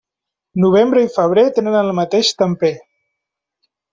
[0.61, 2.75] Novembre i febrer tenen el mateix temper.